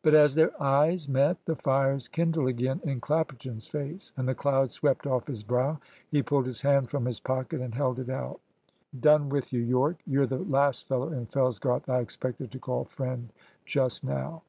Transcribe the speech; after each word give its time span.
But 0.00 0.14
as 0.14 0.36
their 0.36 0.52
eyes 0.62 1.06
met 1.06 1.44
the 1.44 1.54
fires 1.54 2.08
kindled 2.08 2.48
again 2.48 2.80
in 2.82 2.98
Clapperton's 2.98 3.66
face, 3.66 4.10
and 4.16 4.26
the 4.26 4.34
cloud 4.34 4.70
swept 4.70 5.06
off 5.06 5.26
his 5.26 5.42
brow. 5.42 5.78
He 6.08 6.22
pulled 6.22 6.46
his 6.46 6.62
hand 6.62 6.88
from 6.88 7.04
his 7.04 7.20
pocket 7.20 7.60
and 7.60 7.74
held 7.74 7.98
it 7.98 8.08
out. 8.08 8.40
"Done 8.98 9.28
with 9.28 9.52
you, 9.52 9.60
Yorke. 9.60 10.00
You're 10.06 10.24
the 10.24 10.38
last 10.38 10.88
fellow 10.88 11.12
in 11.12 11.26
Fellsgarth 11.26 11.90
I 11.90 12.00
expected 12.00 12.50
to 12.52 12.58
call 12.58 12.86
friend 12.86 13.34
just 13.66 14.02
now." 14.02 14.44